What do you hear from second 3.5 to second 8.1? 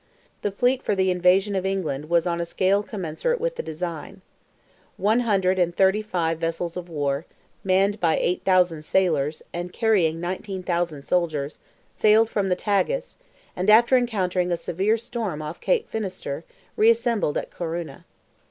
the design. One hundred and thirty five vessels of war, manned